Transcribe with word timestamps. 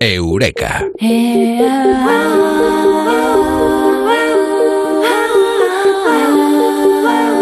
Eureka. 0.00 0.88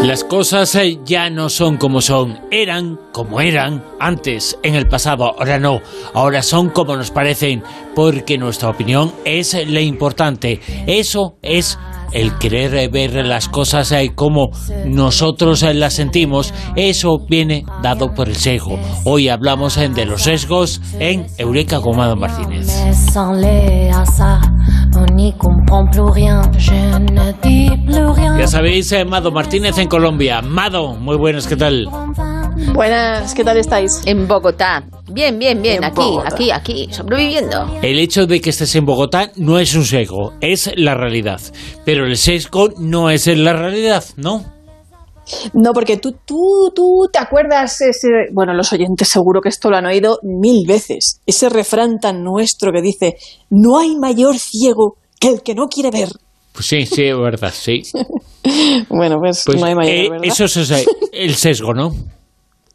Las 0.02 0.24
cosas 0.24 0.74
eh, 0.76 0.98
ya 1.04 1.30
no 1.30 1.48
son 1.50 1.76
como 1.76 2.00
son, 2.00 2.38
eran 2.50 2.98
como 3.12 3.40
eran 3.40 3.84
antes, 3.98 4.56
en 4.62 4.76
el 4.76 4.86
pasado, 4.86 5.34
ahora 5.38 5.58
no, 5.58 5.82
ahora 6.14 6.42
son 6.42 6.70
como 6.70 6.96
nos 6.96 7.10
parecen, 7.10 7.62
porque 7.94 8.38
nuestra 8.38 8.70
opinión 8.70 9.12
es 9.24 9.54
la 9.68 9.80
importante. 9.80 10.60
Eso 10.86 11.36
es 11.42 11.78
el 12.12 12.36
querer 12.38 12.90
ver 12.90 13.26
las 13.26 13.48
cosas 13.48 13.92
eh, 13.92 14.12
como 14.14 14.50
nosotros 14.86 15.62
eh, 15.62 15.74
las 15.74 15.94
sentimos, 15.94 16.52
eso 16.76 17.18
viene 17.28 17.64
dado 17.82 18.12
por 18.14 18.28
el 18.28 18.36
sesgo. 18.36 18.78
Hoy 19.04 19.28
hablamos 19.28 19.76
eh, 19.76 19.88
de 19.88 20.06
los 20.06 20.22
sesgos 20.22 20.80
en 20.98 21.26
Eureka 21.38 21.80
con 21.80 21.96
Mado 21.96 22.16
Martínez. 22.16 22.66
Ya 28.38 28.46
sabéis, 28.46 28.94
Mado 29.06 29.30
Martínez 29.30 29.78
en 29.78 29.88
Colombia. 29.88 30.42
Mado, 30.42 30.94
muy 30.94 31.16
buenas, 31.16 31.46
¿qué 31.46 31.56
tal? 31.56 31.88
Buenas, 32.72 33.34
¿qué 33.34 33.44
tal 33.44 33.58
estáis? 33.58 34.00
En 34.06 34.26
Bogotá. 34.26 34.82
Bien, 35.12 35.38
bien, 35.38 35.60
bien, 35.60 35.84
aquí, 35.84 36.18
aquí, 36.24 36.50
aquí, 36.50 36.88
sobreviviendo. 36.90 37.66
El 37.82 37.98
hecho 37.98 38.26
de 38.26 38.40
que 38.40 38.48
estés 38.48 38.74
en 38.76 38.86
Bogotá 38.86 39.30
no 39.36 39.58
es 39.58 39.74
un 39.74 39.84
sesgo, 39.84 40.32
es 40.40 40.72
la 40.76 40.94
realidad. 40.94 41.40
Pero 41.84 42.06
el 42.06 42.16
sesgo 42.16 42.70
no 42.78 43.10
es 43.10 43.26
la 43.26 43.52
realidad, 43.52 44.04
¿no? 44.16 44.42
No, 45.52 45.72
porque 45.74 45.98
tú, 45.98 46.12
tú, 46.24 46.72
tú 46.74 47.08
te 47.12 47.18
acuerdas 47.18 47.78
ese, 47.82 48.08
bueno, 48.32 48.54
los 48.54 48.72
oyentes 48.72 49.08
seguro 49.08 49.40
que 49.42 49.50
esto 49.50 49.68
lo 49.68 49.76
han 49.76 49.86
oído 49.86 50.18
mil 50.22 50.66
veces, 50.66 51.20
ese 51.26 51.50
refrán 51.50 51.98
tan 52.00 52.22
nuestro 52.22 52.72
que 52.72 52.80
dice, 52.80 53.16
no 53.50 53.78
hay 53.78 53.96
mayor 53.96 54.38
ciego 54.38 54.96
que 55.20 55.28
el 55.28 55.42
que 55.42 55.54
no 55.54 55.66
quiere 55.66 55.90
ver. 55.90 56.08
Pues 56.52 56.66
sí, 56.66 56.86
sí, 56.86 57.04
es 57.04 57.18
verdad, 57.18 57.52
sí. 57.52 57.82
bueno, 58.88 59.16
pues, 59.18 59.42
pues, 59.44 59.60
no 59.60 59.66
hay 59.66 59.74
mayor, 59.74 60.16
eh, 60.16 60.20
Eso 60.22 60.44
es 60.46 60.86
el 61.12 61.34
sesgo, 61.34 61.74
¿no? 61.74 61.90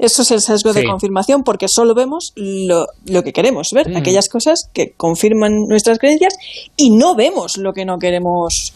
Eso 0.02 0.24
es 0.24 0.32
el 0.32 0.42
sesgo 0.42 0.74
de 0.74 0.84
confirmación 0.84 1.44
porque 1.44 1.68
solo 1.70 1.94
vemos 1.94 2.34
lo, 2.36 2.88
que 3.24 3.34
queremos 3.34 3.70
ver, 3.72 3.92
mm. 3.92 3.98
aquellas 3.98 4.30
cosas 4.30 4.68
que 4.74 4.94
confirman 4.98 5.54
nuestras 5.70 6.00
creencias 6.00 6.34
y 6.76 6.90
no 6.90 7.16
vemos 7.16 7.58
lo 7.58 7.72
que 7.72 7.86
no 7.86 8.00
queremos 8.00 8.74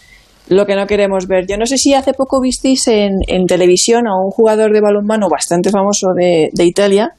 lo 0.48 0.68
que 0.68 0.76
no 0.76 0.86
queremos 0.86 1.26
ver. 1.28 1.48
Yo 1.48 1.58
no 1.58 1.66
sé 1.66 1.80
si 1.80 1.96
hace 1.96 2.14
poco 2.14 2.40
visteis 2.40 2.88
en, 2.88 3.14
en 3.28 3.48
televisión 3.48 4.08
a 4.08 4.14
un 4.24 4.30
jugador 4.30 4.72
de 4.72 4.82
balonmano 4.82 5.28
bastante 5.28 5.72
famoso 5.72 6.10
de, 6.16 6.52
de 6.54 6.66
Italia 6.66 7.16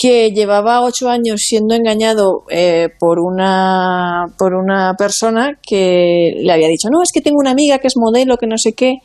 que 0.00 0.30
llevaba 0.30 0.82
ocho 0.82 1.10
años 1.10 1.42
siendo 1.42 1.74
engañado 1.74 2.44
eh, 2.48 2.88
por, 2.98 3.18
una, 3.20 4.24
por 4.38 4.54
una 4.54 4.94
persona 4.96 5.58
que 5.60 6.32
le 6.42 6.50
había 6.50 6.68
dicho, 6.68 6.88
no, 6.90 7.02
es 7.02 7.10
que 7.12 7.20
tengo 7.20 7.36
una 7.38 7.50
amiga 7.50 7.80
que 7.80 7.88
es 7.88 7.98
modelo, 7.98 8.38
que 8.38 8.46
no 8.46 8.56
sé 8.56 8.72
qué, 8.72 9.00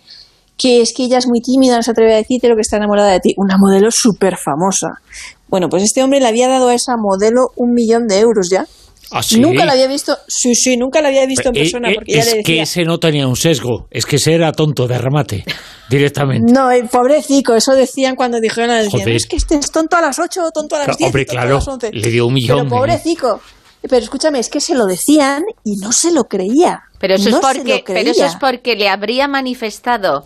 que 0.57 0.81
es 0.81 0.93
que 0.93 1.03
ella 1.03 1.17
es 1.17 1.27
muy 1.27 1.41
tímida, 1.41 1.75
no 1.75 1.83
se 1.83 1.91
atreve 1.91 2.13
a 2.13 2.17
decirte 2.17 2.47
lo 2.47 2.55
que 2.55 2.61
está 2.61 2.77
enamorada 2.77 3.11
de 3.11 3.19
ti. 3.19 3.33
Una 3.37 3.57
modelo 3.57 3.91
súper 3.91 4.37
famosa. 4.37 5.01
Bueno, 5.47 5.67
pues 5.69 5.83
este 5.83 6.01
hombre 6.03 6.19
le 6.19 6.27
había 6.27 6.47
dado 6.47 6.69
a 6.69 6.73
esa 6.73 6.93
modelo 6.97 7.51
un 7.55 7.73
millón 7.73 8.07
de 8.07 8.19
euros 8.19 8.49
ya. 8.49 8.65
¿Ah, 9.11 9.21
sí? 9.21 9.39
Nunca 9.39 9.65
la 9.65 9.73
había 9.73 9.87
visto, 9.87 10.17
sí, 10.27 10.55
sí, 10.55 10.77
nunca 10.77 11.01
la 11.01 11.09
había 11.09 11.25
visto 11.27 11.49
en 11.49 11.53
persona. 11.53 11.89
Porque 11.93 12.17
es 12.17 12.25
le 12.25 12.37
decía, 12.37 12.43
que 12.43 12.61
ese 12.61 12.83
no 12.83 12.97
tenía 12.97 13.27
un 13.27 13.35
sesgo, 13.35 13.87
es 13.91 14.05
que 14.05 14.15
ese 14.15 14.33
era 14.33 14.51
tonto 14.51 14.87
de 14.87 14.97
remate, 14.97 15.45
directamente. 15.89 16.51
No, 16.51 16.71
el 16.71 16.87
pobrecito, 16.89 17.55
eso 17.55 17.73
decían 17.73 18.15
cuando 18.15 18.39
dijeron, 18.39 18.75
decían, 18.75 19.07
es 19.09 19.27
que 19.27 19.35
este 19.35 19.55
es 19.55 19.71
tonto 19.71 19.95
a 19.95 20.01
las 20.01 20.17
8, 20.17 20.49
tonto 20.53 20.75
a 20.75 20.87
las 20.87 20.97
10, 20.97 21.07
Hombre, 21.07 21.25
claro, 21.25 21.51
a 21.51 21.59
las 21.59 21.67
11. 21.67 21.91
le 21.93 22.09
dio 22.09 22.25
un 22.25 22.33
millón. 22.33 22.67
Pero 22.67 22.69
pobrecito, 22.69 23.41
pero 23.81 24.03
escúchame, 24.03 24.39
es 24.39 24.49
que 24.49 24.59
se 24.59 24.73
lo 24.73 24.85
decían 24.85 25.43
y 25.63 25.75
no 25.77 25.91
se 25.91 26.11
lo 26.11 26.23
creía. 26.23 26.81
Pero 26.99 27.15
eso, 27.15 27.29
es, 27.29 27.35
porque, 27.35 27.83
pero 27.85 28.09
eso 28.09 28.25
es 28.25 28.35
porque 28.37 28.75
le 28.75 28.89
habría 28.89 29.27
manifestado 29.27 30.25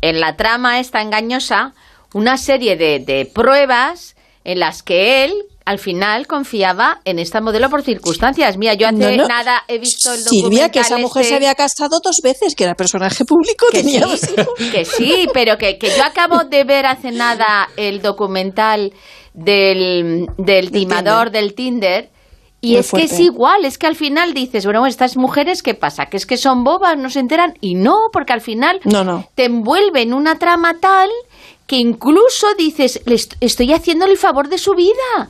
en 0.00 0.20
la 0.20 0.36
trama 0.36 0.80
esta 0.80 1.00
engañosa 1.02 1.72
una 2.14 2.36
serie 2.36 2.76
de, 2.76 3.00
de 3.00 3.26
pruebas 3.26 4.16
en 4.44 4.60
las 4.60 4.82
que 4.82 5.24
él 5.24 5.32
al 5.68 5.78
final 5.78 6.26
confiaba 6.26 7.00
en 7.04 7.18
esta 7.18 7.42
modelo 7.42 7.68
por 7.68 7.82
circunstancias. 7.82 8.56
Mira, 8.56 8.72
yo 8.72 8.88
hace 8.88 9.18
nada 9.18 9.64
he 9.68 9.78
visto 9.78 10.14
el 10.14 10.24
documental 10.24 10.50
Silvia, 10.50 10.68
que 10.70 10.80
esa 10.80 10.96
mujer 10.96 11.20
este 11.20 11.28
se 11.28 11.36
había 11.36 11.54
casado 11.54 11.98
dos 12.02 12.20
veces, 12.24 12.54
que 12.54 12.64
era 12.64 12.74
personaje 12.74 13.26
público, 13.26 13.66
que 13.70 13.82
tenía 13.82 14.06
sí, 14.16 14.34
Que 14.72 14.86
sí, 14.86 15.28
pero 15.34 15.58
que, 15.58 15.76
que, 15.76 15.88
yo 15.88 16.02
acabo 16.02 16.44
de 16.44 16.64
ver 16.64 16.86
hace 16.86 17.10
nada 17.10 17.68
el 17.76 18.00
documental 18.00 18.94
del, 19.34 20.28
del 20.38 20.70
timador 20.70 21.30
del 21.30 21.52
Tinder 21.52 22.08
y 22.60 22.76
es 22.76 22.90
que 22.90 23.04
es 23.04 23.20
igual, 23.20 23.64
es 23.64 23.78
que 23.78 23.86
al 23.86 23.94
final 23.94 24.34
dices, 24.34 24.64
bueno, 24.64 24.84
estas 24.86 25.16
mujeres, 25.16 25.62
¿qué 25.62 25.74
pasa? 25.74 26.06
Que 26.06 26.16
es 26.16 26.26
que 26.26 26.36
son 26.36 26.64
bobas, 26.64 26.98
no 26.98 27.08
se 27.08 27.20
enteran. 27.20 27.54
Y 27.60 27.74
no, 27.74 27.96
porque 28.12 28.32
al 28.32 28.40
final 28.40 28.80
no, 28.84 29.04
no. 29.04 29.28
te 29.36 29.44
envuelven 29.44 30.12
una 30.12 30.38
trama 30.38 30.74
tal 30.80 31.08
que 31.68 31.76
incluso 31.76 32.46
dices, 32.56 33.00
le 33.04 33.14
estoy 33.14 33.72
haciendo 33.72 34.06
el 34.06 34.16
favor 34.16 34.48
de 34.48 34.58
su 34.58 34.74
vida. 34.74 35.28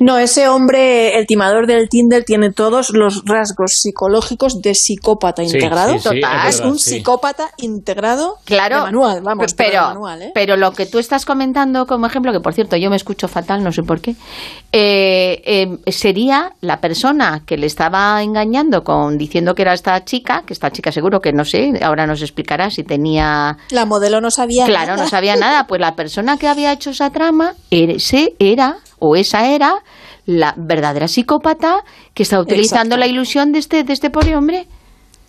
No, 0.00 0.18
ese 0.18 0.48
hombre, 0.48 1.18
el 1.18 1.26
timador 1.26 1.66
del 1.66 1.88
Tinder, 1.88 2.24
tiene 2.24 2.52
todos 2.52 2.90
los 2.90 3.24
rasgos 3.24 3.72
psicológicos 3.80 4.60
de 4.60 4.74
psicópata 4.74 5.42
integrado. 5.42 5.96
Total. 5.98 6.48
es, 6.48 6.60
un 6.60 6.78
psicópata 6.78 7.50
integrado 7.58 8.36
claro, 8.44 8.76
de 8.76 8.82
manual, 8.82 9.22
vamos, 9.22 9.54
pero, 9.54 9.82
manual, 9.82 10.22
¿eh? 10.22 10.30
pero 10.34 10.56
lo 10.56 10.72
que 10.72 10.86
tú 10.86 10.98
estás 10.98 11.24
comentando 11.24 11.86
como 11.86 12.06
ejemplo, 12.06 12.32
que 12.32 12.40
por 12.40 12.54
cierto 12.54 12.76
yo 12.76 12.90
me 12.90 12.96
escucho 12.96 13.28
fatal, 13.28 13.62
no 13.62 13.72
sé 13.72 13.82
por 13.82 14.00
qué, 14.00 14.14
eh, 14.72 15.42
eh, 15.44 15.92
sería 15.92 16.52
la 16.60 16.80
persona 16.80 17.42
que 17.46 17.56
le 17.56 17.66
estaba 17.66 18.22
engañando 18.22 18.84
con 18.84 19.18
diciendo 19.18 19.54
que 19.54 19.62
era 19.62 19.74
esta 19.74 20.04
chica, 20.04 20.42
que 20.46 20.52
esta 20.52 20.70
chica 20.70 20.92
seguro 20.92 21.20
que 21.20 21.32
no 21.32 21.44
sé, 21.44 21.72
ahora 21.82 22.06
nos 22.06 22.22
explicará 22.22 22.70
si 22.70 22.84
tenía... 22.84 23.56
La 23.70 23.84
modelo 23.84 24.20
no 24.20 24.30
sabía 24.30 24.66
Claro, 24.66 24.96
no 24.96 25.08
sabía 25.08 25.36
nada, 25.36 25.66
pues 25.66 25.80
la 25.80 25.94
persona 25.94 26.36
que 26.36 26.48
había 26.48 26.72
hecho 26.72 26.90
esa 26.90 27.10
trama, 27.10 27.54
ese 27.70 28.34
era 28.38 28.78
o 28.98 29.16
esa 29.16 29.48
era 29.48 29.67
la 30.26 30.54
verdadera 30.56 31.08
psicópata 31.08 31.84
que 32.14 32.22
está 32.22 32.40
utilizando 32.40 32.96
la 32.96 33.06
ilusión 33.06 33.52
de 33.52 33.58
este, 33.58 33.84
de 33.84 33.92
este 33.92 34.10
pobre 34.10 34.36
hombre. 34.36 34.66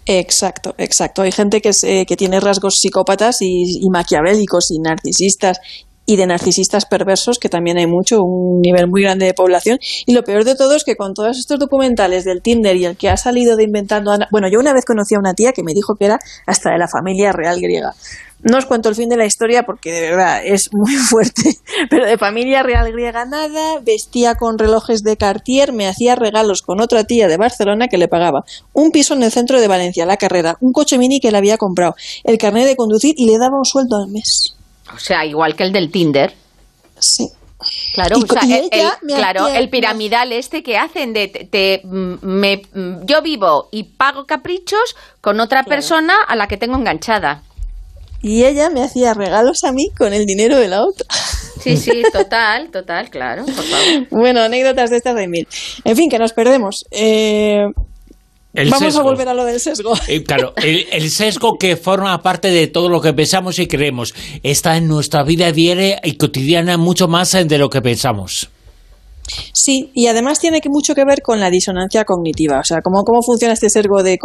Exacto, 0.06 0.74
exacto. 0.78 1.22
Hay 1.22 1.32
gente 1.32 1.62
que, 1.62 1.72
eh, 1.84 2.06
que 2.06 2.16
tiene 2.16 2.40
rasgos 2.40 2.80
psicópatas 2.82 3.38
y, 3.42 3.80
maquiavélicos 3.92 4.72
y 4.72 4.80
narcisistas 4.80 5.60
y 6.06 6.16
de 6.16 6.26
narcisistas 6.26 6.86
perversos, 6.86 7.38
que 7.38 7.50
también 7.50 7.78
hay 7.78 7.86
mucho, 7.86 8.18
un 8.24 8.62
nivel 8.62 8.88
muy 8.88 9.04
grande 9.04 9.28
de 9.28 9.36
población. 9.36 9.78
Y 10.08 10.14
lo 10.14 10.24
peor 10.24 10.44
de 10.44 10.56
todo 10.56 10.76
es 10.76 10.84
que 10.84 10.96
con 10.96 11.14
todos 11.14 11.38
estos 11.38 11.60
documentales 11.60 12.24
del 12.24 12.42
Tinder 12.42 12.76
y 12.76 12.86
el 12.86 12.98
que 12.98 13.10
ha 13.10 13.18
salido 13.18 13.56
de 13.56 13.66
inventando... 13.66 14.18
Bueno, 14.32 14.48
yo 14.52 14.60
una 14.60 14.74
vez 14.74 14.86
conocí 14.86 15.14
a 15.14 15.20
una 15.20 15.36
tía 15.36 15.52
que 15.52 15.62
me 15.62 15.74
dijo 15.74 15.94
que 15.94 16.06
era 16.06 16.18
hasta 16.48 16.72
de 16.72 16.80
la 16.80 16.88
familia 16.88 17.32
real 17.32 17.62
griega. 17.62 17.94
No 18.42 18.58
os 18.58 18.66
cuento 18.66 18.88
el 18.88 18.96
fin 18.96 19.10
de 19.10 19.18
la 19.18 19.26
historia 19.26 19.64
porque 19.64 19.92
de 19.92 20.02
verdad 20.02 20.42
es 20.46 20.70
muy 20.74 20.96
fuerte, 21.10 21.58
pero 21.90 22.06
de 22.06 22.18
familia 22.18 22.64
real 22.64 22.92
griega 22.92 23.26
nada, 23.26 23.80
vestía 23.82 24.36
con 24.36 24.58
relojes 24.58 25.04
de 25.04 25.18
Cartier, 25.18 25.74
me 25.74 25.88
hacía 25.88 26.16
regalos 26.16 26.62
con 26.62 26.80
otra 26.80 27.04
tía 27.04 27.28
de 27.28 27.38
Barcelona 27.38 27.88
que 27.88 27.98
le 27.98 28.08
pagaba 28.08 28.44
un 28.74 28.92
piso 28.92 29.14
en 29.14 29.24
el 29.24 29.32
centro 29.32 29.60
de 29.60 29.68
Valencia, 29.68 30.06
la 30.06 30.18
carrera, 30.18 30.56
un 30.62 30.72
coche 30.72 30.98
mini 30.98 31.20
que 31.20 31.32
le 31.32 31.38
había 31.38 31.58
comprado, 31.58 31.96
el 32.24 32.38
carnet 32.38 32.66
de 32.66 32.76
conducir 32.76 33.14
y 33.18 33.26
le 33.26 33.38
daba 33.38 33.58
un 33.58 33.66
sueldo 33.66 33.98
al 33.98 34.10
mes. 34.10 34.56
O 34.96 35.00
sea, 35.00 35.26
igual 35.26 35.56
que 35.56 35.64
el 35.64 35.74
del 35.74 35.92
Tinder. 35.92 36.34
Sí. 36.98 37.30
Claro, 37.94 38.20
o 38.20 38.26
sea, 38.26 38.58
el, 38.58 38.70
claro, 39.06 39.48
el 39.50 39.70
piramidal 39.70 40.32
este 40.32 40.64
que 40.64 40.78
hacen 40.78 41.12
de 41.12 41.28
te, 41.28 41.82
me, 41.84 42.62
yo 43.04 43.22
vivo 43.22 43.68
y 43.70 43.84
pago 43.84 44.26
caprichos 44.26 44.96
con 45.20 45.42
otra 45.42 45.66
persona 45.66 46.14
a 46.26 46.38
la 46.38 46.48
que 46.48 46.56
tengo 46.56 46.78
enganchada 46.78 47.44
y 48.22 48.44
ella 48.44 48.70
me 48.70 48.84
hacía 48.84 49.14
regalos 49.14 49.64
a 49.64 49.72
mí 49.72 49.90
con 49.98 50.14
el 50.14 50.26
dinero 50.26 50.58
de 50.58 50.68
la 50.68 50.84
otra. 50.84 51.08
Sí, 51.62 51.78
sí, 51.78 52.04
total, 52.14 52.70
total, 52.72 53.10
claro, 53.10 53.46
por 53.46 53.54
favor. 53.56 54.08
Bueno, 54.12 54.42
anécdotas 54.42 54.90
de 54.90 54.98
estas 54.98 55.16
de 55.16 55.28
mil. 55.28 55.48
En 55.84 55.96
fin, 55.96 56.10
que 56.10 56.20
nos 56.20 56.34
perdemos. 56.34 56.86
Eh, 56.92 57.66
vamos 58.54 58.96
a 58.96 59.02
volver 59.02 59.28
a 59.28 59.34
lo 59.34 59.46
del 59.46 59.60
sesgo. 59.60 59.94
Eh, 60.08 60.24
claro, 60.24 60.54
el, 60.58 61.10
sesgo 61.10 61.58
que 61.58 61.78
forma 61.78 62.22
parte 62.22 62.50
de 62.50 62.68
todo 62.68 62.90
lo 62.90 63.02
que 63.02 63.14
pensamos 63.14 63.60
y 63.60 63.68
creemos 63.68 64.14
está 64.44 64.78
en 64.78 64.88
nuestra 64.88 65.24
vida 65.24 65.52
diaria 65.52 66.00
y 66.04 66.18
cotidiana 66.18 66.78
mucho 66.78 67.08
más 67.08 67.32
de 67.32 67.58
lo 67.58 67.70
que 67.70 67.82
pensamos. 67.82 68.50
Sí, 69.54 69.92
y 69.94 70.08
además 70.08 70.40
tiene 70.40 70.60
que 70.60 70.70
mucho 70.70 70.96
que 70.96 71.06
ver 71.06 71.22
con 71.22 71.40
la 71.40 71.52
disonancia 71.52 72.04
cognitiva. 72.04 72.60
O 72.60 72.64
sea, 72.64 72.80
¿cómo, 72.82 73.04
cómo 73.04 73.22
funciona 73.22 73.54
este 73.54 73.70
sesgo 73.70 74.02
de 74.02 74.18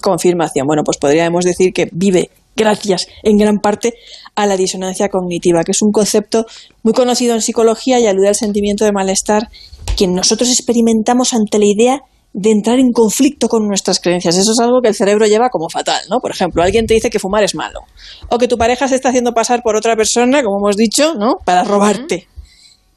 confirmación? 0.00 0.66
Bueno, 0.66 0.82
pues 0.84 0.96
podríamos 0.96 1.44
decir 1.44 1.72
que 1.74 1.88
vive 1.92 2.30
gracias 2.58 3.06
en 3.22 3.38
gran 3.38 3.58
parte 3.58 3.94
a 4.34 4.46
la 4.46 4.56
disonancia 4.56 5.08
cognitiva, 5.08 5.62
que 5.64 5.72
es 5.72 5.80
un 5.80 5.92
concepto 5.92 6.44
muy 6.82 6.92
conocido 6.92 7.34
en 7.34 7.40
psicología 7.40 7.98
y 8.00 8.06
alude 8.06 8.28
al 8.28 8.34
sentimiento 8.34 8.84
de 8.84 8.92
malestar 8.92 9.48
que 9.96 10.06
nosotros 10.06 10.50
experimentamos 10.50 11.32
ante 11.32 11.58
la 11.58 11.64
idea 11.64 12.00
de 12.34 12.50
entrar 12.50 12.78
en 12.78 12.92
conflicto 12.92 13.48
con 13.48 13.66
nuestras 13.66 14.00
creencias. 14.00 14.36
Eso 14.36 14.52
es 14.52 14.58
algo 14.60 14.80
que 14.82 14.88
el 14.88 14.94
cerebro 14.94 15.26
lleva 15.26 15.48
como 15.48 15.68
fatal, 15.70 16.02
¿no? 16.10 16.18
Por 16.20 16.30
ejemplo, 16.30 16.62
alguien 16.62 16.86
te 16.86 16.94
dice 16.94 17.08
que 17.08 17.18
fumar 17.18 17.42
es 17.42 17.54
malo, 17.54 17.80
o 18.28 18.36
que 18.38 18.46
tu 18.46 18.58
pareja 18.58 18.86
se 18.86 18.96
está 18.96 19.08
haciendo 19.08 19.32
pasar 19.32 19.62
por 19.62 19.76
otra 19.76 19.96
persona, 19.96 20.42
como 20.42 20.58
hemos 20.58 20.76
dicho, 20.76 21.14
¿no? 21.14 21.36
Para 21.44 21.64
robarte. 21.64 22.28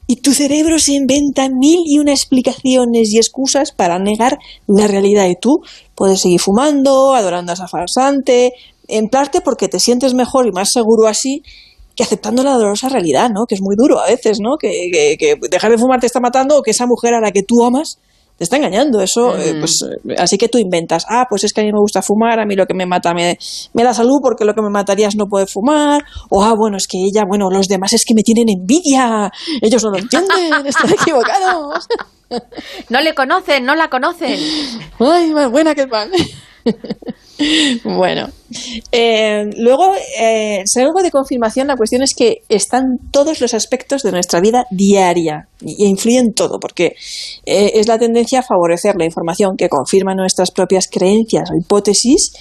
y 0.06 0.16
tu 0.16 0.32
cerebro 0.34 0.78
se 0.78 0.92
inventa 0.92 1.48
mil 1.48 1.78
y 1.86 1.98
una 1.98 2.12
explicaciones 2.12 3.12
y 3.12 3.16
excusas 3.16 3.72
para 3.72 3.98
negar 3.98 4.38
la 4.66 4.86
realidad. 4.86 5.26
Y 5.26 5.36
tú 5.40 5.60
puedes 5.94 6.20
seguir 6.20 6.40
fumando, 6.40 7.14
adorando 7.14 7.52
a 7.52 7.54
esa 7.54 7.66
farsante, 7.66 8.52
en 8.92 9.08
parte 9.08 9.40
porque 9.40 9.68
te 9.68 9.78
sientes 9.78 10.14
mejor 10.14 10.46
y 10.46 10.52
más 10.52 10.70
seguro 10.70 11.06
así 11.06 11.42
que 11.96 12.02
aceptando 12.02 12.42
la 12.42 12.52
dolorosa 12.52 12.88
realidad, 12.88 13.28
¿no? 13.30 13.44
Que 13.46 13.54
es 13.54 13.60
muy 13.60 13.74
duro 13.76 14.00
a 14.00 14.06
veces, 14.06 14.38
¿no? 14.40 14.56
Que, 14.58 15.16
que 15.18 15.36
dejar 15.50 15.70
de 15.70 15.78
fumar 15.78 16.00
te 16.00 16.06
está 16.06 16.20
matando 16.20 16.56
o 16.56 16.62
que 16.62 16.70
esa 16.70 16.86
mujer 16.86 17.14
a 17.14 17.20
la 17.20 17.32
que 17.32 17.42
tú 17.42 17.62
amas 17.62 17.98
te 18.36 18.44
está 18.44 18.56
engañando. 18.56 19.00
Eso, 19.00 19.36
eh, 19.36 19.54
pues, 19.58 19.82
eh, 19.82 20.14
así 20.18 20.38
que 20.38 20.48
tú 20.48 20.58
inventas, 20.58 21.04
ah, 21.08 21.26
pues 21.28 21.44
es 21.44 21.52
que 21.52 21.60
a 21.60 21.64
mí 21.64 21.70
me 21.72 21.78
gusta 21.78 22.02
fumar, 22.02 22.40
a 22.40 22.46
mí 22.46 22.54
lo 22.56 22.66
que 22.66 22.74
me 22.74 22.86
mata 22.86 23.12
me, 23.14 23.38
me 23.74 23.84
da 23.84 23.92
salud 23.92 24.20
porque 24.22 24.44
lo 24.44 24.54
que 24.54 24.62
me 24.62 24.70
mataría 24.70 25.08
es 25.08 25.16
no 25.16 25.26
poder 25.26 25.48
fumar, 25.48 26.02
o 26.30 26.42
ah, 26.42 26.54
bueno, 26.56 26.76
es 26.76 26.86
que 26.86 26.98
ella, 26.98 27.24
bueno, 27.28 27.50
los 27.50 27.68
demás 27.68 27.92
es 27.92 28.04
que 28.04 28.14
me 28.14 28.22
tienen 28.22 28.46
envidia, 28.48 29.30
ellos 29.60 29.84
no 29.84 29.90
lo 29.90 29.98
entienden, 29.98 30.66
están 30.66 30.90
equivocados. 31.00 31.86
No 32.88 33.00
le 33.02 33.14
conocen, 33.14 33.64
no 33.66 33.74
la 33.74 33.88
conocen. 33.88 34.40
Ay, 34.98 35.30
más 35.32 35.50
buena 35.50 35.74
que 35.74 35.82
el 35.82 35.88
pan. 35.88 36.10
bueno, 37.84 38.28
eh, 38.90 39.44
luego, 39.56 39.92
eh, 40.20 40.64
algo 40.76 41.02
de 41.02 41.10
confirmación, 41.10 41.66
la 41.66 41.76
cuestión 41.76 42.02
es 42.02 42.14
que 42.16 42.42
están 42.48 42.98
todos 43.10 43.40
los 43.40 43.54
aspectos 43.54 44.02
de 44.02 44.12
nuestra 44.12 44.40
vida 44.40 44.66
diaria 44.70 45.48
y, 45.60 45.86
influyen 45.86 46.32
todo, 46.34 46.58
porque 46.60 46.94
eh, 47.46 47.72
es 47.74 47.88
la 47.88 47.98
tendencia 47.98 48.40
a 48.40 48.42
favorecer 48.42 48.96
la 48.96 49.04
información 49.04 49.56
que 49.56 49.68
confirma 49.68 50.14
nuestras 50.14 50.50
propias 50.50 50.88
creencias 50.88 51.50
o 51.50 51.56
hipótesis 51.56 52.32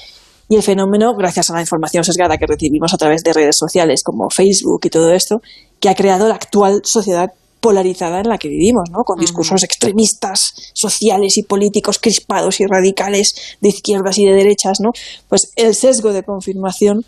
y 0.50 0.56
el 0.56 0.64
fenómeno, 0.64 1.14
gracias 1.16 1.50
a 1.50 1.54
la 1.54 1.62
información 1.62 2.04
sesgada 2.04 2.38
que 2.38 2.46
recibimos 2.46 2.94
a 2.94 2.98
través 2.98 3.24
de 3.24 3.32
redes 3.32 3.56
sociales 3.58 4.04
como 4.04 4.30
Facebook 4.30 4.82
y 4.84 4.90
todo 4.90 5.14
esto, 5.14 5.42
que 5.80 5.88
ha 5.88 5.96
creado 5.96 6.28
la 6.28 6.36
actual 6.36 6.82
sociedad 6.84 7.32
polarizada 7.62 8.20
en 8.20 8.28
la 8.28 8.38
que 8.38 8.50
vivimos, 8.50 8.90
¿no? 8.92 9.04
con 9.06 9.20
discursos 9.20 9.64
extremistas, 9.64 10.54
sociales 10.74 11.38
y 11.38 11.44
políticos 11.44 12.00
crispados 12.00 12.60
y 12.60 12.66
radicales 12.66 13.58
de 13.62 13.70
izquierdas 13.70 14.18
y 14.18 14.26
de 14.26 14.34
derechas, 14.34 14.80
¿no? 14.82 14.92
pues 15.30 15.54
el 15.56 15.76
sesgo 15.76 16.12
de 16.12 16.24
confirmación 16.24 17.06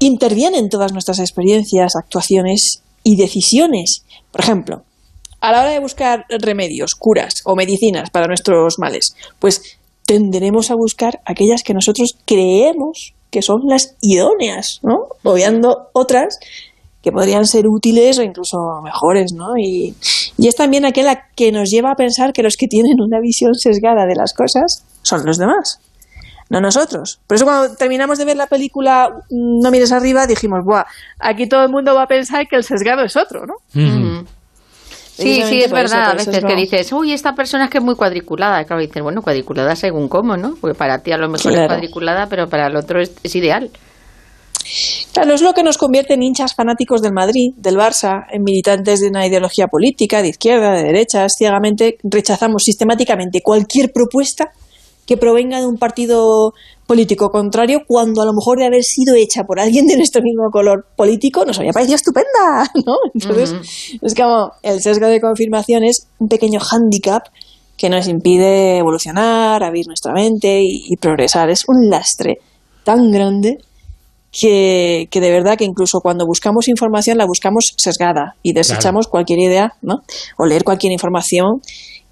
interviene 0.00 0.58
en 0.58 0.68
todas 0.68 0.92
nuestras 0.92 1.20
experiencias, 1.20 1.94
actuaciones 1.96 2.82
y 3.04 3.16
decisiones. 3.16 4.04
Por 4.32 4.40
ejemplo, 4.42 4.82
a 5.40 5.52
la 5.52 5.60
hora 5.60 5.70
de 5.70 5.78
buscar 5.78 6.26
remedios, 6.28 6.94
curas 6.94 7.42
o 7.44 7.54
medicinas 7.54 8.10
para 8.10 8.26
nuestros 8.26 8.78
males, 8.78 9.14
pues 9.38 9.78
tenderemos 10.06 10.70
a 10.70 10.74
buscar 10.74 11.20
aquellas 11.24 11.62
que 11.62 11.74
nosotros 11.74 12.16
creemos 12.24 13.14
que 13.30 13.42
son 13.42 13.62
las 13.66 13.96
idóneas, 14.00 14.80
¿no? 14.82 15.08
Obviando 15.22 15.88
otras 15.92 16.38
que 17.04 17.12
podrían 17.12 17.44
ser 17.44 17.68
útiles 17.68 18.18
o 18.18 18.22
incluso 18.22 18.80
mejores, 18.82 19.34
¿no? 19.34 19.58
Y, 19.58 19.94
es 20.38 20.56
también 20.56 20.86
aquella 20.86 21.26
que 21.36 21.52
nos 21.52 21.70
lleva 21.70 21.92
a 21.92 21.94
pensar 21.94 22.32
que 22.32 22.42
los 22.42 22.56
que 22.56 22.66
tienen 22.66 23.00
una 23.00 23.20
visión 23.20 23.54
sesgada 23.54 24.06
de 24.06 24.14
las 24.14 24.32
cosas 24.32 24.84
son 25.02 25.24
los 25.26 25.36
demás, 25.36 25.80
no 26.48 26.62
nosotros. 26.62 27.20
Por 27.26 27.36
eso 27.36 27.44
cuando 27.44 27.76
terminamos 27.76 28.16
de 28.16 28.24
ver 28.24 28.36
la 28.36 28.46
película 28.46 29.10
No 29.30 29.70
mires 29.70 29.92
arriba, 29.92 30.26
dijimos, 30.26 30.60
Buah, 30.64 30.84
aquí 31.20 31.46
todo 31.46 31.62
el 31.64 31.70
mundo 31.70 31.94
va 31.94 32.04
a 32.04 32.06
pensar 32.06 32.46
que 32.48 32.56
el 32.56 32.64
sesgado 32.64 33.04
es 33.04 33.16
otro, 33.16 33.44
¿no? 33.46 33.54
Mm. 33.74 34.24
Sí, 35.16 35.42
sí, 35.42 35.62
es 35.62 35.70
verdad. 35.70 36.10
a 36.10 36.14
veces 36.14 36.42
que 36.44 36.56
dices, 36.56 36.90
uy, 36.92 37.12
esta 37.12 37.34
persona 37.34 37.64
es 37.64 37.70
que 37.70 37.78
es 37.78 37.84
muy 37.84 37.94
cuadriculada. 37.94 38.64
Claro, 38.64 38.80
dices, 38.82 39.02
bueno, 39.02 39.22
cuadriculada 39.22 39.76
según 39.76 40.08
cómo, 40.08 40.36
¿no? 40.36 40.56
Porque 40.60 40.76
para 40.76 40.98
ti 41.00 41.12
a 41.12 41.18
lo 41.18 41.28
mejor 41.28 41.52
es 41.52 41.66
cuadriculada, 41.68 42.26
pero 42.28 42.48
para 42.48 42.66
el 42.66 42.76
otro 42.76 43.00
es 43.00 43.36
ideal. 43.36 43.70
Claro, 45.14 45.32
es 45.32 45.42
lo 45.42 45.52
que 45.52 45.62
nos 45.62 45.78
convierte 45.78 46.14
en 46.14 46.24
hinchas 46.24 46.56
fanáticos 46.56 47.00
del 47.00 47.12
Madrid, 47.12 47.52
del 47.56 47.76
Barça, 47.76 48.24
en 48.32 48.42
militantes 48.42 48.98
de 48.98 49.06
una 49.06 49.24
ideología 49.24 49.68
política, 49.68 50.20
de 50.22 50.30
izquierda, 50.30 50.72
de 50.72 50.82
derecha. 50.82 51.28
Ciegamente 51.28 51.98
rechazamos 52.02 52.64
sistemáticamente 52.64 53.40
cualquier 53.40 53.92
propuesta 53.92 54.50
que 55.06 55.16
provenga 55.16 55.60
de 55.60 55.68
un 55.68 55.76
partido 55.76 56.52
político 56.88 57.30
contrario 57.30 57.82
cuando 57.86 58.22
a 58.22 58.24
lo 58.24 58.32
mejor 58.32 58.58
de 58.58 58.66
haber 58.66 58.82
sido 58.82 59.14
hecha 59.14 59.44
por 59.44 59.60
alguien 59.60 59.86
de 59.86 59.96
nuestro 59.96 60.20
mismo 60.20 60.50
color 60.50 60.84
político 60.96 61.44
nos 61.44 61.60
había 61.60 61.70
parecido 61.70 61.94
estupenda, 61.94 62.68
¿no? 62.84 62.96
Entonces, 63.14 63.54
es 64.02 64.14
como 64.16 64.50
el 64.62 64.80
sesgo 64.80 65.06
de 65.06 65.20
confirmación 65.20 65.84
es 65.84 66.08
un 66.18 66.26
pequeño 66.26 66.58
hándicap 66.58 67.22
que 67.76 67.88
nos 67.88 68.08
impide 68.08 68.78
evolucionar, 68.78 69.62
abrir 69.62 69.86
nuestra 69.86 70.12
mente 70.12 70.60
y 70.60 70.96
progresar. 70.96 71.50
Es 71.50 71.62
un 71.68 71.88
lastre 71.88 72.38
tan 72.82 73.12
grande 73.12 73.58
que, 74.38 75.06
que, 75.10 75.20
de 75.20 75.30
verdad 75.30 75.56
que 75.56 75.64
incluso 75.64 76.00
cuando 76.00 76.26
buscamos 76.26 76.68
información 76.68 77.18
la 77.18 77.24
buscamos 77.24 77.74
sesgada 77.76 78.34
y 78.42 78.52
desechamos 78.52 79.06
cualquier 79.06 79.38
idea, 79.38 79.74
¿no? 79.80 80.02
O 80.36 80.44
leer 80.44 80.64
cualquier 80.64 80.92
información 80.92 81.62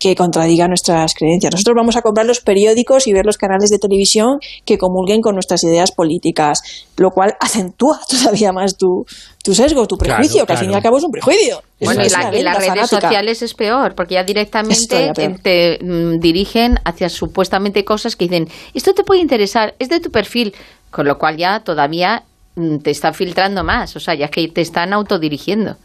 que 0.02 0.16
contradiga 0.16 0.66
nuestras 0.66 1.14
creencias. 1.14 1.52
Nosotros 1.52 1.76
vamos 1.76 1.94
a 1.94 2.02
comprar 2.02 2.26
los 2.26 2.40
periódicos 2.40 3.06
y 3.06 3.12
ver 3.12 3.24
los 3.24 3.38
canales 3.38 3.70
de 3.70 3.78
televisión 3.78 4.40
que 4.64 4.76
comulguen 4.76 5.20
con 5.20 5.34
nuestras 5.34 5.62
ideas 5.62 5.92
políticas, 5.92 6.60
lo 6.96 7.10
cual 7.10 7.34
acentúa 7.38 8.00
todavía 8.08 8.52
más 8.52 8.76
tu, 8.76 9.06
tu 9.44 9.54
sesgo, 9.54 9.86
tu 9.86 9.96
prejuicio, 9.96 10.44
que 10.44 10.54
al 10.54 10.58
fin 10.58 10.72
y 10.72 10.74
al 10.74 10.82
cabo 10.82 10.98
es 10.98 11.04
un 11.04 11.12
prejuicio. 11.12 11.62
Bueno, 11.78 12.02
y, 12.04 12.08
las 12.42 12.58
redes 12.58 12.90
sociales 12.90 13.42
es 13.42 13.54
peor, 13.54 13.94
porque 13.94 14.14
ya 14.14 14.24
directamente 14.24 15.12
te 15.40 15.78
mm, 15.80 16.18
dirigen 16.18 16.80
hacia 16.84 17.08
supuestamente 17.08 17.84
cosas 17.84 18.16
que 18.16 18.24
dicen, 18.24 18.48
esto 18.74 18.94
te 18.94 19.04
puede 19.04 19.20
interesar, 19.20 19.76
es 19.78 19.88
de 19.88 20.00
tu 20.00 20.10
perfil, 20.10 20.52
con 20.90 21.06
lo 21.06 21.16
cual 21.16 21.36
ya 21.36 21.60
todavía 21.60 22.24
mm, 22.56 22.78
te 22.78 22.90
está 22.90 23.12
filtrando 23.12 23.62
más, 23.62 23.94
o 23.94 24.00
sea, 24.00 24.16
ya 24.16 24.26
que 24.26 24.48
te 24.48 24.62
están 24.62 24.92
autodirigiendo. 24.92 25.76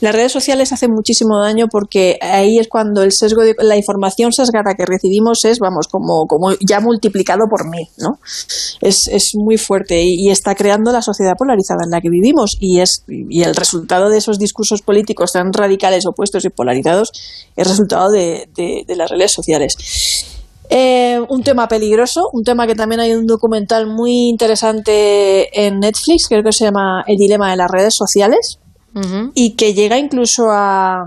Las 0.00 0.14
redes 0.14 0.32
sociales 0.32 0.72
hacen 0.72 0.90
muchísimo 0.90 1.40
daño 1.40 1.66
porque 1.70 2.18
ahí 2.20 2.58
es 2.58 2.68
cuando 2.68 3.02
el 3.02 3.12
sesgo 3.12 3.42
de 3.42 3.54
la 3.62 3.76
información 3.76 4.32
sesgada 4.32 4.74
que 4.76 4.86
recibimos 4.86 5.44
es, 5.44 5.58
vamos, 5.58 5.88
como, 5.88 6.26
como 6.26 6.52
ya 6.66 6.80
multiplicado 6.80 7.44
por 7.50 7.68
mil, 7.68 7.86
¿no? 7.98 8.18
Es, 8.80 9.08
es 9.08 9.32
muy 9.34 9.56
fuerte 9.56 10.02
y, 10.02 10.28
está 10.28 10.54
creando 10.54 10.92
la 10.92 11.00
sociedad 11.00 11.32
polarizada 11.38 11.80
en 11.84 11.90
la 11.90 12.00
que 12.00 12.10
vivimos 12.10 12.56
y 12.60 12.80
es 12.80 13.04
y 13.08 13.42
el 13.42 13.54
resultado 13.54 14.10
de 14.10 14.18
esos 14.18 14.38
discursos 14.38 14.82
políticos 14.82 15.32
tan 15.32 15.52
radicales, 15.52 16.06
opuestos 16.06 16.44
y 16.44 16.50
polarizados 16.50 17.12
es 17.56 17.68
resultado 17.68 18.10
de, 18.10 18.48
las 18.88 19.10
redes 19.10 19.32
sociales. 19.32 19.76
Eh, 20.70 21.18
un 21.28 21.42
tema 21.42 21.66
peligroso, 21.66 22.28
un 22.32 22.44
tema 22.44 22.66
que 22.66 22.74
también 22.74 23.00
hay 23.00 23.14
un 23.14 23.26
documental 23.26 23.86
muy 23.86 24.28
interesante 24.28 25.66
en 25.66 25.80
Netflix, 25.80 26.28
creo 26.28 26.42
que 26.42 26.52
se 26.52 26.64
llama 26.64 27.04
El 27.06 27.16
dilema 27.16 27.50
de 27.50 27.56
las 27.56 27.70
redes 27.70 27.94
sociales, 27.96 28.58
y 29.34 29.54
que 29.54 29.74
llega 29.74 29.98
incluso 29.98 30.50
a 30.50 31.04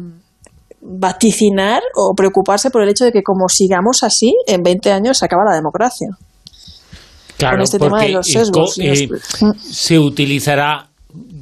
vaticinar 0.82 1.82
o 1.96 2.14
preocuparse 2.16 2.70
por 2.70 2.84
el 2.84 2.90
hecho 2.90 3.06
de 3.06 3.12
que 3.12 3.22
como 3.24 3.48
sigamos 3.50 4.04
así, 4.04 4.34
en 4.48 4.64
20 4.64 4.92
años 4.92 5.18
se 5.18 5.26
acaba 5.26 5.44
la 5.50 5.56
democracia. 5.56 6.08
Claro, 7.38 7.58
con 7.58 7.64
este 7.64 7.80
tema 7.80 8.02
de 8.02 8.10
los 8.10 8.28
sesgos. 8.28 8.78
Eh, 8.80 9.10
se 9.60 10.00
utilizará 10.00 10.90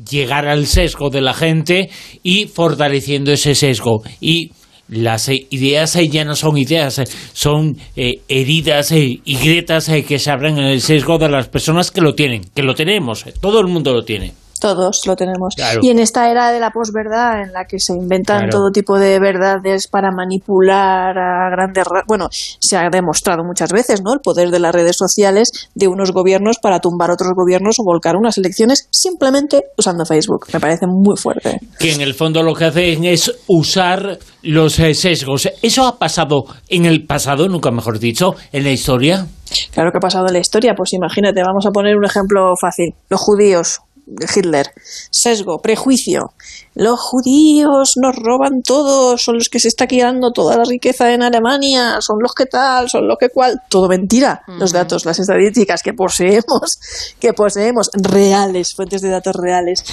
llegar 0.10 0.48
al 0.48 0.66
sesgo 0.66 1.10
de 1.10 1.22
la 1.22 1.34
gente 1.34 1.90
y 2.24 2.48
fortaleciendo 2.48 3.32
ese 3.32 3.56
sesgo. 3.56 4.02
Y 4.20 4.52
las 4.90 5.30
ideas 5.30 5.94
ya 6.10 6.26
no 6.26 6.36
son 6.36 6.58
ideas, 6.58 7.02
son 7.34 7.78
eh, 7.96 8.22
heridas 8.28 8.92
eh, 8.92 9.20
y 9.24 9.38
grietas 9.38 9.88
eh, 9.90 10.04
que 10.04 10.18
se 10.20 10.32
abren 10.32 10.58
en 10.58 10.66
el 10.66 10.82
sesgo 10.82 11.18
de 11.18 11.30
las 11.30 11.48
personas 11.48 11.92
que 11.92 12.02
lo 12.02 12.16
tienen, 12.16 12.42
que 12.54 12.64
lo 12.64 12.74
tenemos, 12.74 13.26
todo 13.40 13.60
el 13.60 13.68
mundo 13.68 13.94
lo 13.94 14.04
tiene. 14.04 14.34
Todos 14.60 15.02
lo 15.06 15.16
tenemos. 15.16 15.56
Y 15.82 15.90
en 15.90 16.00
esta 16.00 16.30
era 16.30 16.52
de 16.52 16.60
la 16.60 16.72
posverdad, 16.72 17.42
en 17.42 17.54
la 17.54 17.66
que 17.66 17.80
se 17.80 17.94
inventan 17.94 18.50
todo 18.50 18.72
tipo 18.72 19.00
de 19.00 19.20
verdades 19.20 19.88
para 19.88 20.12
manipular 20.12 21.18
a 21.18 21.50
grandes... 21.50 21.86
Bueno, 22.08 22.28
se 22.32 22.78
ha 22.78 22.90
demostrado 22.90 23.44
muchas 23.44 23.72
veces, 23.72 24.02
¿no? 24.02 24.14
El 24.14 24.20
poder 24.20 24.50
de 24.50 24.60
las 24.60 24.74
redes 24.74 24.98
sociales 24.98 25.70
de 25.76 25.88
unos 25.88 26.12
gobiernos 26.12 26.58
para 26.62 26.80
tumbar 26.80 27.12
otros 27.12 27.32
gobiernos 27.36 27.78
o 27.80 27.84
volcar 27.84 28.16
unas 28.16 28.38
elecciones 28.38 28.88
simplemente 28.92 29.64
usando 29.78 30.06
Facebook. 30.06 30.48
Me 30.54 30.60
parece 30.60 30.86
muy 30.88 31.16
fuerte. 31.18 31.60
Que 31.80 31.94
en 31.94 32.02
el 32.02 32.14
fondo 32.14 32.44
lo 32.44 32.54
que 32.54 32.66
hacen 32.66 33.06
es 33.06 33.32
usar 33.48 34.20
los 34.44 34.80
eh, 34.80 34.94
sesgos. 34.94 35.50
¿Eso 35.62 35.86
ha 35.86 35.98
pasado 35.98 36.46
en 36.68 36.86
el 36.86 37.06
pasado, 37.06 37.48
nunca 37.48 37.72
mejor 37.72 38.00
dicho, 38.00 38.36
en 38.52 38.64
la 38.64 38.72
historia? 38.72 39.28
Claro 39.72 39.92
que 39.92 39.98
ha 39.98 40.02
pasado 40.02 40.28
en 40.28 40.34
la 40.34 40.40
historia. 40.40 40.74
Pues 40.76 40.94
imagínate, 40.94 41.42
vamos 41.42 41.66
a 41.66 41.72
poner 41.72 41.96
un 41.96 42.06
ejemplo 42.06 42.54
fácil. 42.60 42.94
Los 43.10 43.20
judíos 43.20 43.80
Hitler. 44.36 44.72
Sesgo, 45.12 45.62
prejuicio. 45.62 46.34
Los 46.76 47.00
judíos 47.00 47.94
nos 48.02 48.16
roban 48.16 48.62
todo, 48.64 49.18
son 49.18 49.36
los 49.36 49.50
que 49.50 49.60
se 49.60 49.68
está 49.68 49.88
quedando 49.88 50.32
toda 50.32 50.58
la 50.58 50.64
riqueza 50.64 51.14
en 51.14 51.24
Alemania, 51.24 51.98
son 52.02 52.18
los 52.22 52.34
que 52.34 52.46
tal, 52.46 52.90
son 52.90 53.08
los 53.08 53.18
que 53.18 53.30
cual. 53.30 53.62
Todo 53.70 53.88
mentira. 53.88 54.42
Los 54.48 54.72
datos, 54.72 55.06
las 55.06 55.20
estadísticas 55.20 55.84
que 55.84 55.94
poseemos, 55.94 56.80
que 57.20 57.34
poseemos, 57.34 57.90
reales, 57.94 58.76
fuentes 58.76 59.02
de 59.02 59.10
datos 59.10 59.36
reales. 59.36 59.84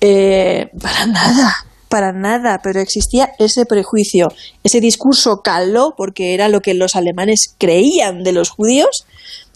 Eh, 0.00 0.70
para 0.80 1.06
nada, 1.06 1.54
para 1.88 2.12
nada, 2.12 2.60
pero 2.62 2.80
existía 2.80 3.30
ese 3.38 3.64
prejuicio. 3.66 4.28
Ese 4.62 4.80
discurso 4.80 5.40
caló 5.42 5.94
porque 5.96 6.34
era 6.34 6.48
lo 6.48 6.60
que 6.60 6.74
los 6.74 6.96
alemanes 6.96 7.54
creían 7.58 8.22
de 8.22 8.32
los 8.32 8.50
judíos 8.50 9.06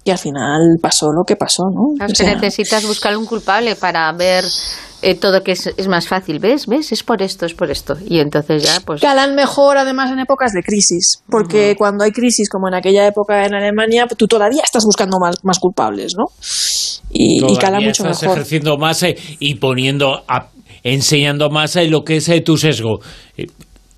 y 0.04 0.10
al 0.10 0.18
final 0.18 0.60
pasó 0.80 1.06
lo 1.06 1.24
que 1.26 1.36
pasó, 1.36 1.64
¿no? 1.72 2.06
que 2.06 2.24
necesitas 2.24 2.86
buscar 2.86 3.16
un 3.16 3.26
culpable 3.26 3.76
para 3.76 4.10
ver 4.12 4.44
eh, 5.02 5.14
todo 5.14 5.42
que 5.42 5.52
es, 5.52 5.88
más 5.88 6.08
fácil, 6.08 6.38
¿ves? 6.38 6.66
¿Ves? 6.66 6.92
Es 6.92 7.02
por 7.02 7.22
esto, 7.22 7.46
es 7.46 7.54
por 7.54 7.70
esto. 7.70 7.96
Y 8.06 8.18
entonces 8.18 8.62
ya, 8.62 8.80
pues... 8.84 9.00
Calan 9.00 9.34
mejor, 9.34 9.78
además, 9.78 10.10
en 10.10 10.18
épocas 10.18 10.52
de 10.52 10.62
crisis, 10.62 11.22
porque 11.28 11.74
cuando 11.78 12.04
hay 12.04 12.12
crisis, 12.12 12.48
como 12.48 12.68
en 12.68 12.74
aquella 12.74 13.06
época 13.06 13.44
en 13.46 13.54
Alemania, 13.54 14.06
tú 14.06 14.26
todavía 14.26 14.62
estás 14.62 14.84
buscando 14.84 15.18
más, 15.18 15.36
más 15.42 15.58
culpables, 15.58 16.12
¿no? 16.16 16.26
Y, 17.10 17.44
y 17.50 17.56
cala 17.56 17.80
mucho 17.80 18.04
estás 18.04 18.22
ejerciendo 18.22 18.76
más 18.76 19.02
eh, 19.02 19.16
y 19.38 19.56
poniendo, 19.56 20.22
enseñando 20.82 21.50
más 21.50 21.76
eh, 21.76 21.88
lo 21.88 22.04
que 22.04 22.16
es 22.16 22.30
tu 22.44 22.56
sesgo 22.56 23.00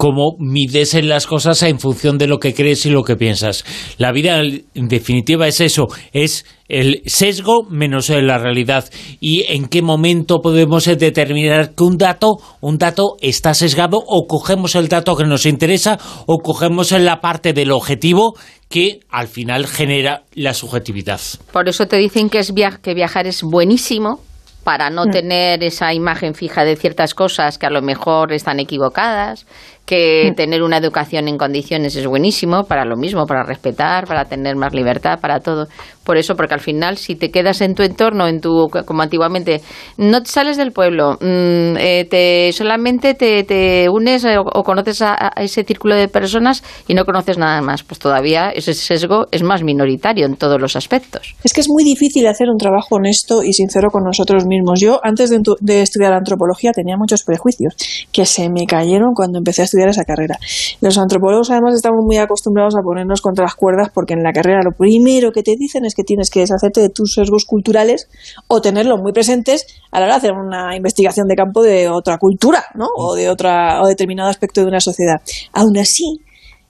cómo 0.02 0.35
mides 0.40 0.94
en 0.94 1.09
las 1.09 1.28
cosas 1.28 1.62
en 1.62 1.78
función 1.78 2.18
de 2.18 2.26
lo 2.26 2.40
que 2.40 2.54
crees 2.54 2.87
y 2.87 2.90
lo 2.90 3.04
que 3.04 3.14
piensas. 3.14 3.64
La 3.99 4.11
vida, 4.11 4.40
en 4.40 4.88
definitiva, 4.88 5.47
es 5.47 5.61
eso, 5.61 5.87
es 6.12 6.44
el 6.68 7.02
sesgo 7.06 7.62
menos 7.71 8.09
la 8.09 8.37
realidad. 8.37 8.85
¿Y 9.21 9.44
en 9.52 9.68
qué 9.68 9.80
momento 9.80 10.40
podemos 10.42 10.87
determinar 10.87 11.76
que 11.76 11.85
un 11.85 11.99
dato, 11.99 12.38
un 12.61 12.78
dato 12.78 13.14
está 13.21 13.54
sesgado 13.54 13.99
o 14.04 14.26
cogemos 14.26 14.75
el 14.75 14.88
dato 14.88 15.14
que 15.14 15.23
nos 15.23 15.47
interesa 15.47 16.00
o 16.26 16.38
cogemos 16.38 16.90
en 16.90 17.04
la 17.04 17.21
parte 17.21 17.52
del 17.52 17.71
objetivo 17.71 18.35
que 18.68 19.02
al 19.09 19.28
final 19.28 19.68
genera 19.68 20.25
la 20.35 20.52
subjetividad? 20.52 21.21
Por 21.52 21.68
eso 21.68 21.87
te 21.87 21.99
dicen 21.99 22.28
que, 22.28 22.40
es 22.40 22.52
que 22.82 22.94
viajar 22.94 23.28
es 23.28 23.44
buenísimo, 23.44 24.18
para 24.64 24.90
no 24.90 25.06
mm. 25.06 25.11
tener 25.11 25.64
esa 25.64 25.92
imagen 25.92 26.35
fija 26.35 26.64
de 26.64 26.76
ciertas 26.76 27.14
cosas 27.14 27.59
que 27.59 27.66
a 27.66 27.71
lo 27.71 27.82
mejor 27.82 28.32
están 28.32 28.61
equivocadas, 28.61 29.47
que 29.84 30.32
tener 30.36 30.62
una 30.62 30.78
educación 30.78 31.28
en 31.28 31.36
condiciones 31.36 31.96
es 31.96 32.06
buenísimo 32.06 32.64
para 32.64 32.84
lo 32.84 32.96
mismo, 32.96 33.26
para 33.26 33.42
respetar, 33.42 34.06
para 34.06 34.24
tener 34.24 34.56
más 34.56 34.72
libertad, 34.72 35.18
para 35.20 35.40
todo. 35.40 35.66
Por 36.04 36.16
eso, 36.16 36.34
porque 36.34 36.54
al 36.54 36.60
final, 36.60 36.96
si 36.96 37.14
te 37.14 37.30
quedas 37.30 37.60
en 37.60 37.74
tu 37.74 37.82
entorno, 37.82 38.26
en 38.26 38.40
tu, 38.40 38.68
como 38.84 39.02
antiguamente, 39.02 39.60
no 39.98 40.24
sales 40.24 40.56
del 40.56 40.72
pueblo, 40.72 41.12
mm, 41.20 41.76
eh, 41.78 42.06
te, 42.10 42.52
solamente 42.52 43.14
te, 43.14 43.88
unes 43.88 44.24
eh, 44.24 44.38
o, 44.38 44.62
conoces 44.64 45.02
a, 45.02 45.32
ese 45.36 45.62
círculo 45.62 45.94
de 45.94 46.08
personas 46.08 46.64
y 46.88 46.94
no 46.94 47.04
conoces 47.04 47.38
nada 47.38 47.60
más, 47.62 47.84
pues 47.84 48.00
todavía 48.00 48.50
ese 48.50 48.74
sesgo 48.74 49.26
es 49.30 49.42
más 49.42 49.62
minoritario 49.62 50.26
en 50.26 50.36
todos 50.36 50.60
los 50.60 50.74
aspectos. 50.74 51.36
Es 51.44 51.52
que 51.52 51.60
es 51.60 51.68
muy 51.68 51.84
difícil 51.84 52.26
hacer 52.26 52.48
un 52.48 52.58
trabajo 52.58 52.96
honesto 52.96 53.42
y 53.42 53.52
sincero 53.52 53.90
con 53.90 54.02
nosotros 54.04 54.44
mismos. 54.46 54.80
Yo, 54.80 55.00
antes 55.04 55.30
de, 55.30 55.40
de 55.60 55.82
estudiar 55.82 56.12
antropología, 56.12 56.72
tenía 56.72 56.96
muchos 56.96 57.22
prejuicios 57.22 57.74
que 58.12 58.26
se 58.26 58.48
me 58.48 58.66
cayeron 58.66 59.14
cuando 59.14 59.38
empecé 59.38 59.62
a 59.62 59.66
estudiar 59.73 59.88
esa 59.88 60.05
carrera. 60.05 60.37
Los 60.81 60.99
antropólogos 60.99 61.50
además 61.50 61.75
estamos 61.75 62.05
muy 62.05 62.19
acostumbrados 62.19 62.75
a 62.76 62.83
ponernos 62.83 63.21
contra 63.21 63.45
las 63.45 63.55
cuerdas 63.55 63.88
porque 63.93 64.14
en 64.14 64.23
la 64.23 64.33
carrera 64.33 64.61
lo 64.62 64.73
primero 64.73 65.33
que 65.33 65.43
te 65.43 65.57
dicen 65.57 65.85
es 65.85 65.95
que 65.95 66.05
tienes 66.05 66.31
que 66.31 66.41
deshacerte 66.41 66.81
de 66.81 66.91
tus 66.91 67.14
sesgos 67.14 67.45
culturales 67.45 68.09
o 68.49 68.61
tenerlos 68.61 69.00
muy 69.00 69.12
presentes 69.12 69.67
a 69.91 70.00
la 70.00 70.07
hora 70.07 70.14
de 70.14 70.19
hacer 70.19 70.33
una 70.33 70.76
investigación 70.76 71.26
de 71.26 71.35
campo 71.35 71.62
de 71.62 71.88
otra 71.88 72.19
cultura, 72.19 72.64
¿no? 72.75 72.87
O 72.97 73.14
de 73.14 73.31
otra 73.31 73.83
o 73.83 73.87
determinado 73.87 74.29
aspecto 74.29 74.61
de 74.61 74.67
una 74.67 74.81
sociedad. 74.81 75.21
Aún 75.52 75.79
así, 75.79 76.21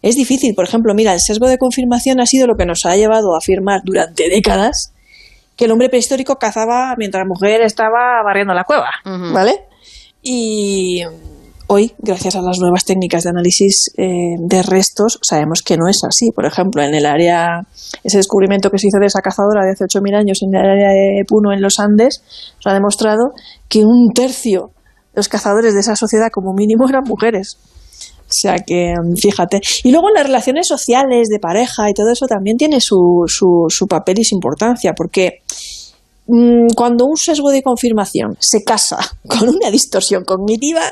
es 0.02 0.16
difícil, 0.16 0.54
por 0.54 0.64
ejemplo, 0.64 0.94
mira, 0.94 1.12
el 1.12 1.20
sesgo 1.20 1.48
de 1.48 1.58
confirmación 1.58 2.20
ha 2.20 2.26
sido 2.26 2.46
lo 2.46 2.56
que 2.56 2.66
nos 2.66 2.86
ha 2.86 2.96
llevado 2.96 3.34
a 3.34 3.38
afirmar 3.38 3.80
durante 3.84 4.28
décadas 4.28 4.92
que 5.56 5.66
el 5.66 5.70
hombre 5.70 5.88
prehistórico 5.88 6.36
cazaba 6.36 6.94
mientras 6.96 7.22
la 7.22 7.28
mujer 7.28 7.62
estaba 7.62 8.22
barriendo 8.24 8.54
la 8.54 8.64
cueva, 8.64 8.90
¿vale? 9.04 9.66
Y 10.22 11.02
Hoy, 11.74 11.90
gracias 12.00 12.36
a 12.36 12.42
las 12.42 12.58
nuevas 12.58 12.84
técnicas 12.84 13.24
de 13.24 13.30
análisis 13.30 13.90
eh, 13.96 14.36
de 14.38 14.62
restos, 14.62 15.18
sabemos 15.22 15.62
que 15.62 15.78
no 15.78 15.88
es 15.88 16.04
así. 16.06 16.30
Por 16.30 16.44
ejemplo, 16.44 16.82
en 16.82 16.94
el 16.94 17.06
área, 17.06 17.62
ese 18.04 18.18
descubrimiento 18.18 18.68
que 18.68 18.76
se 18.76 18.88
hizo 18.88 18.98
de 19.00 19.06
esa 19.06 19.22
cazadora 19.22 19.64
de 19.64 19.70
hace 19.70 19.84
8.000 19.84 20.14
años 20.14 20.42
en 20.42 20.54
el 20.54 20.70
área 20.70 20.90
de 20.90 21.24
Puno, 21.26 21.50
en 21.50 21.62
los 21.62 21.80
Andes, 21.80 22.22
ha 22.66 22.74
demostrado 22.74 23.32
que 23.70 23.86
un 23.86 24.12
tercio 24.14 24.72
de 25.14 25.16
los 25.16 25.30
cazadores 25.30 25.72
de 25.72 25.80
esa 25.80 25.96
sociedad, 25.96 26.28
como 26.30 26.52
mínimo, 26.52 26.86
eran 26.86 27.04
mujeres. 27.04 27.56
O 28.32 28.34
sea 28.34 28.56
que, 28.58 28.92
fíjate. 29.16 29.62
Y 29.82 29.92
luego 29.92 30.08
en 30.08 30.14
las 30.16 30.26
relaciones 30.26 30.68
sociales, 30.68 31.28
de 31.28 31.38
pareja 31.38 31.88
y 31.88 31.94
todo 31.94 32.10
eso 32.12 32.26
también 32.26 32.58
tiene 32.58 32.82
su, 32.82 33.24
su, 33.26 33.86
papel 33.86 34.18
y 34.18 34.24
su 34.24 34.34
importancia, 34.34 34.92
porque 34.94 35.40
cuando 36.74 37.04
un 37.04 37.16
sesgo 37.16 37.50
de 37.50 37.62
confirmación 37.62 38.36
se 38.38 38.64
casa 38.64 38.98
con 39.26 39.48
una 39.48 39.70
distorsión 39.70 40.24
cognitiva, 40.24 40.82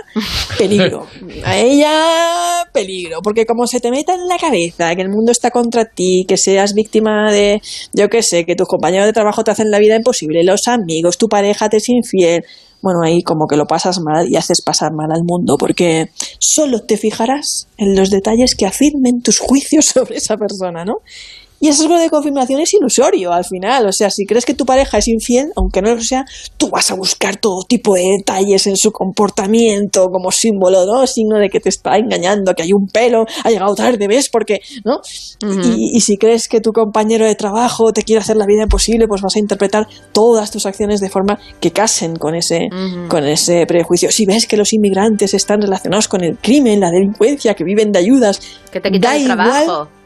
peligro. 0.59 1.07
A 1.45 1.57
ella, 1.57 2.67
peligro. 2.73 3.23
Porque 3.23 3.47
como 3.47 3.67
se 3.67 3.81
te 3.81 3.91
meta 3.91 4.15
en 4.15 4.29
la 4.29 4.39
cabeza 4.39 4.95
que 4.95 5.03
el 5.03 5.09
mundo 5.09 5.33
está 5.33 5.51
contra 5.51 5.87
ti, 5.87 6.25
que 6.29 6.37
seas 6.37 6.75
víctima 6.75 7.33
de, 7.33 7.63
yo 7.93 8.09
qué 8.09 8.23
sé, 8.23 8.45
que 8.45 8.57
tus 8.57 8.69
compañeros 8.69 9.07
de 9.07 9.13
trabajo 9.13 9.43
te 9.45 9.51
hacen 9.51 9.71
la 9.71 9.79
vida 9.79 9.97
imposible, 9.97 10.45
los 10.45 10.69
amigos, 10.69 11.17
tu 11.17 11.29
pareja 11.29 11.69
te 11.69 11.79
es 11.79 11.89
infiel, 11.89 12.45
bueno, 12.83 13.01
ahí 13.03 13.23
como 13.23 13.47
que 13.47 13.57
lo 13.57 13.67
pasas 13.67 14.01
mal 14.01 14.29
y 14.29 14.37
haces 14.37 14.63
pasar 14.63 14.93
mal 14.93 15.11
al 15.13 15.25
mundo, 15.25 15.57
porque 15.59 16.11
solo 16.39 16.81
te 16.81 16.97
fijarás 16.97 17.69
en 17.77 17.95
los 17.95 18.11
detalles 18.11 18.55
que 18.55 18.67
afirmen 18.67 19.23
tus 19.23 19.39
juicios 19.39 19.87
sobre 19.95 20.17
esa 20.17 20.37
persona, 20.37 20.85
¿no? 20.85 20.99
Y 21.63 21.69
ese 21.69 21.83
sesgo 21.83 21.99
de 21.99 22.09
confirmación 22.09 22.61
es 22.61 22.73
ilusorio 22.73 23.33
al 23.33 23.45
final. 23.45 23.87
O 23.87 23.93
sea, 23.93 24.09
si 24.09 24.25
crees 24.25 24.47
que 24.47 24.55
tu 24.55 24.65
pareja 24.65 24.97
es 24.97 25.09
infiel, 25.09 25.53
aunque 25.57 25.83
no 25.83 25.95
lo 25.95 26.01
sea, 26.01 26.25
tú 26.57 26.71
vas 26.71 26.91
a 26.91 26.95
buscar 26.95 27.37
todo 27.37 27.63
tipo 27.69 27.95
de 27.95 28.17
detalles 28.19 28.67
en 28.67 28.79
su 28.79 28.91
comportamiento 28.93 30.09
como 30.11 30.33
símbolo, 30.33 30.87
¿no? 30.87 31.07
Signo 31.07 31.39
de 31.39 31.51
que 31.51 31.61
te 31.61 31.69
está 31.69 31.99
engañando, 31.99 32.55
que 32.55 32.63
hay 32.63 32.73
un 32.73 32.87
pelo, 32.87 33.27
ha 33.45 33.51
llegado 33.51 33.75
tarde, 33.75 34.09
¿ves? 34.09 34.31
Porque, 34.31 34.61
¿no? 34.85 35.03
y, 35.77 36.01
si 36.01 36.17
crees 36.17 36.49
que 36.49 36.63
tu 36.63 36.73
compañero 36.73 37.27
de 37.27 37.35
trabajo 37.35 37.93
te 37.93 38.05
quiere 38.05 38.21
hacer 38.21 38.37
la 38.37 38.47
vida 38.47 38.63
imposible, 38.63 39.07
pues 39.07 39.21
vas 39.21 39.37
a 39.37 39.39
interpretar 39.39 39.87
todas 40.13 40.51
tus 40.51 40.65
acciones 40.65 41.01
de 41.01 41.11
forma 41.11 41.39
que 41.61 41.73
casen 41.73 42.17
con 42.17 42.35
ese, 42.35 42.71
con 43.09 43.27
ese 43.27 43.67
prejuicio. 43.67 44.11
Si 44.11 44.25
ves 44.25 44.47
que 44.47 44.57
los 44.57 44.73
inmigrantes 44.73 45.35
están 45.35 45.61
relacionados 45.61 46.09
con 46.09 46.25
el 46.25 46.39
crimen, 46.39 46.81
la 46.81 46.91
delincuencia, 46.91 47.55
que 47.55 47.65
viven 47.65 47.93
de 47.93 47.99
ayudas, 47.99 48.41
que 48.73 48.81
te 48.81 48.91
quitan 48.91 49.17
el 49.17 49.25
trabajo. 49.27 50.00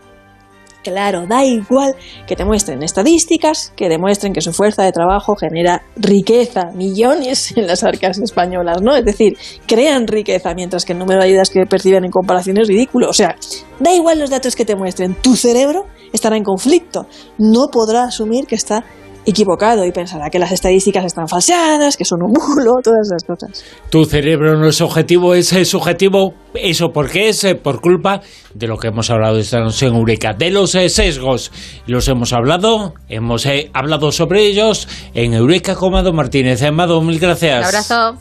Claro, 0.85 1.27
da 1.27 1.43
igual 1.43 1.97
que 2.27 2.37
te 2.37 2.45
muestren 2.45 2.83
estadísticas, 2.83 3.73
que 3.75 3.89
demuestren 3.89 4.35
que 4.35 4.43
su 4.43 4.53
fuerza 4.53 4.83
de 4.83 4.93
trabajo 4.93 5.35
genera 5.35 5.83
riqueza, 5.97 6.73
millones 6.75 7.53
en 7.57 7.67
las 7.67 7.83
arcas 7.83 8.19
españolas, 8.19 8.83
¿no? 8.83 8.95
Es 8.95 9.05
decir, 9.05 9.33
crean 9.67 10.07
riqueza, 10.07 10.55
mientras 10.55 10.85
que 10.85 10.93
el 10.93 10.99
número 10.99 11.21
de 11.21 11.29
ayudas 11.29 11.49
que 11.49 11.65
perciben 11.65 12.05
en 12.05 12.11
comparación 12.11 12.59
es 12.59 12.69
ridículo. 12.69 13.09
O 13.09 13.15
sea, 13.15 13.35
da 13.81 13.95
igual 13.95 14.19
los 14.19 14.29
datos 14.29 14.55
que 14.55 14.67
te 14.67 14.77
muestren, 14.77 15.15
tu 15.15 15.37
cerebro 15.37 15.87
estará 16.13 16.37
en 16.37 16.45
conflicto, 16.45 17.07
no 17.39 17.69
podrá 17.73 18.05
asumir 18.05 18.47
que 18.47 18.55
está 18.55 18.85
equivocado 19.27 19.85
y 19.85 19.93
pensará 19.93 20.31
que 20.31 20.39
las 20.39 20.53
estadísticas 20.53 21.05
están 21.05 21.29
falseadas, 21.29 21.97
que 21.97 22.05
son 22.05 22.23
un 22.23 22.33
bulo, 22.33 22.75
todas 22.83 23.07
esas 23.07 23.25
cosas. 23.25 23.65
Tu 23.91 24.05
cerebro 24.05 24.59
no 24.59 24.69
es 24.69 24.81
objetivo, 24.81 25.35
es 25.35 25.49
subjetivo. 25.69 26.35
¿Eso 26.55 26.93
por 26.93 27.11
qué 27.11 27.31
es? 27.31 27.45
Eh, 27.45 27.55
por 27.55 27.81
culpa 27.81 28.21
de 28.55 28.67
lo 28.67 28.77
que 28.77 28.89
hemos 28.89 29.11
hablado 29.11 29.39
esta 29.39 29.61
noche 29.61 29.87
en 29.87 29.95
Eureka, 29.95 30.35
de 30.35 30.51
los 30.51 30.75
eh, 30.75 30.89
sesgos. 30.89 31.51
Los 31.87 32.09
hemos 32.09 32.33
hablado, 32.33 32.95
hemos 33.09 33.47
eh, 33.47 33.71
hablado 33.73 34.13
sobre 34.13 34.47
ellos 34.47 34.89
en 35.15 35.35
Eureka 35.35 35.75
con 35.75 35.95
Amado 35.95 36.13
Martínez. 36.13 36.63
Amado, 36.63 37.01
mil 37.01 37.19
gracias. 37.19 37.61
Un 37.61 37.65
abrazo. 37.65 38.19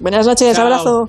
Buenas 0.00 0.26
noches, 0.26 0.58
abrazo. 0.58 1.08